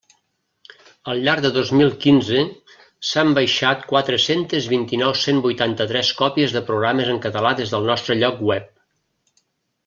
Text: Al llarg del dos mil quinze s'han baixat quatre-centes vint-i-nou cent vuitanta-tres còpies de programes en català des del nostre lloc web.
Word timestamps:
Al 1.11 1.19
llarg 1.25 1.43
del 1.45 1.51
dos 1.57 1.73
mil 1.81 1.91
quinze 2.05 2.39
s'han 3.09 3.35
baixat 3.39 3.83
quatre-centes 3.91 4.71
vint-i-nou 4.73 5.13
cent 5.25 5.43
vuitanta-tres 5.47 6.11
còpies 6.23 6.57
de 6.57 6.65
programes 6.71 7.13
en 7.13 7.23
català 7.27 7.53
des 7.61 7.77
del 7.77 7.89
nostre 7.93 8.17
lloc 8.25 8.43
web. 8.51 8.75